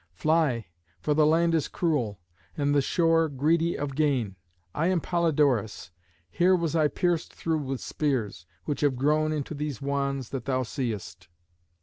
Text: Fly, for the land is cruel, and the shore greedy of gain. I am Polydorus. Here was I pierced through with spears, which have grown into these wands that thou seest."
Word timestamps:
Fly, 0.15 0.65
for 0.99 1.13
the 1.13 1.27
land 1.27 1.53
is 1.53 1.67
cruel, 1.67 2.19
and 2.57 2.73
the 2.73 2.81
shore 2.81 3.29
greedy 3.29 3.77
of 3.77 3.93
gain. 3.93 4.35
I 4.73 4.87
am 4.87 4.99
Polydorus. 4.99 5.91
Here 6.31 6.55
was 6.55 6.75
I 6.75 6.87
pierced 6.87 7.31
through 7.35 7.59
with 7.59 7.81
spears, 7.81 8.47
which 8.65 8.81
have 8.81 8.95
grown 8.95 9.31
into 9.31 9.53
these 9.53 9.79
wands 9.79 10.29
that 10.29 10.45
thou 10.45 10.63
seest." 10.63 11.27